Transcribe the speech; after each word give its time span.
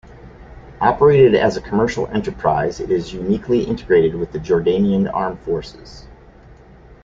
Operated 0.79 1.35
as 1.35 1.55
a 1.55 1.61
commercial 1.61 2.07
enterprise, 2.07 2.79
it 2.79 2.89
is 2.89 3.13
uniquely 3.13 3.61
integrated 3.65 4.15
with 4.15 4.31
the 4.31 4.39
Jordanian 4.39 5.07
Armed 5.13 5.37
Forces. 5.41 6.07